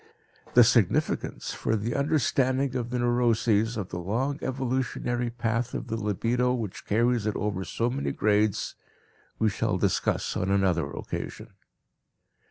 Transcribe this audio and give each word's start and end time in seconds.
The 0.55 0.63
significance, 0.63 1.53
for 1.53 1.75
the 1.75 1.93
understanding 1.93 2.75
of 2.75 2.89
the 2.89 2.97
neuroses, 2.97 3.77
of 3.77 3.89
the 3.89 3.99
long 3.99 4.39
evolutionary 4.41 5.29
path 5.29 5.75
of 5.75 5.89
the 5.89 5.95
libido 5.95 6.55
which 6.55 6.85
carries 6.87 7.27
it 7.27 7.35
over 7.35 7.63
so 7.63 7.87
many 7.91 8.11
grades 8.11 8.73
we 9.37 9.51
shall 9.51 9.77
discuss 9.77 10.35
on 10.35 10.49
another 10.49 10.89
occasion. 10.89 11.53